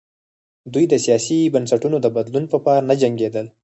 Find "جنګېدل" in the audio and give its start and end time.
3.01-3.45